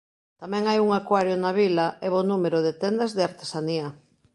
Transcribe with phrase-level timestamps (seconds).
[0.41, 3.87] Tamén hai un acuario na vila e bo número de tendas de artesanía.